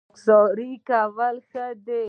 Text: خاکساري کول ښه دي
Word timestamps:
خاکساري 0.09 0.71
کول 0.89 1.35
ښه 1.49 1.65
دي 1.85 1.99